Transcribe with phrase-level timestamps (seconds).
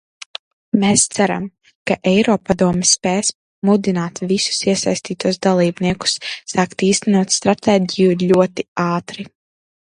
[0.83, 1.43] Mēs ceram,
[1.91, 3.29] ka Eiropadome spēs
[3.71, 6.17] mudināt visus iesaistītos dalībniekus
[6.55, 9.29] sākt īstenot stratēģiju ļoti ātri.